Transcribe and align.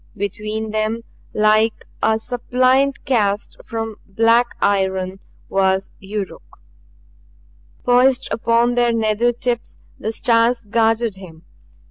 Between 0.17 0.71
them, 0.71 1.03
like 1.31 1.85
a 2.01 2.17
suppliant 2.17 3.05
cast 3.05 3.57
from 3.63 3.97
black 4.07 4.55
iron, 4.59 5.19
was 5.47 5.91
Yuruk. 5.99 6.41
Poised 7.83 8.27
upon 8.31 8.73
their 8.73 8.93
nether 8.93 9.31
tips 9.31 9.79
the 9.99 10.11
stars 10.11 10.65
guarded 10.65 11.17
him. 11.17 11.43